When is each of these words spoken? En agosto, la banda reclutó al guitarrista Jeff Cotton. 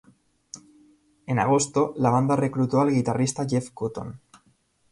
En 1.27 1.37
agosto, 1.37 1.93
la 1.95 2.09
banda 2.11 2.35
reclutó 2.35 2.81
al 2.81 2.89
guitarrista 2.91 3.45
Jeff 3.47 3.69
Cotton. 3.71 4.19